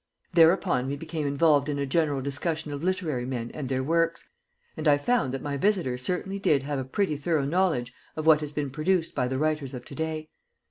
[0.33, 4.27] Thereupon we became involved in a general discussion of literary men and their works,
[4.75, 8.39] and I found that my visitor certainly did have a pretty thorough knowledge of what
[8.41, 10.29] has been produced by the writers of to day.